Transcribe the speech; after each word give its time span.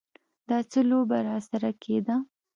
دا 0.49 0.57
څه 0.71 0.79
لوبه 0.89 1.17
راسره 1.27 1.69
کېده. 1.83 2.15